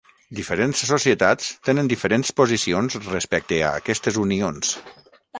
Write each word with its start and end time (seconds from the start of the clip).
Diferents 0.37 0.79
societats 0.91 1.49
tenen 1.67 1.91
diferents 1.91 2.31
posicions 2.41 2.97
respecte 3.03 3.59
a 3.67 3.69
aquestes 3.83 4.17
unions. 4.23 4.73